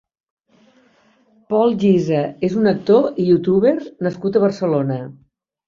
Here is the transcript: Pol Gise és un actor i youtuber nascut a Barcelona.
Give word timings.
Pol 1.55 1.75
Gise 1.83 2.23
és 2.49 2.57
un 2.63 2.71
actor 2.73 3.07
i 3.11 3.29
youtuber 3.29 3.77
nascut 4.09 4.43
a 4.43 4.45
Barcelona. 4.49 5.03